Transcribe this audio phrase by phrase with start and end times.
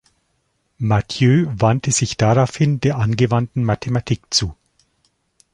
[0.79, 4.55] Mathieu wandte sich daraufhin der angewandten Mathematik zu.